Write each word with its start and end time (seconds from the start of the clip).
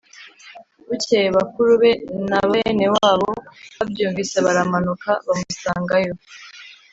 Bukeye 0.87 1.27
bakuru 1.37 1.71
be 1.81 1.91
na 2.29 2.41
bene 2.51 2.85
wabo 2.95 3.29
babyumvise 3.77 4.37
baramanuka 4.45 5.09
bamusangayo. 5.27 6.13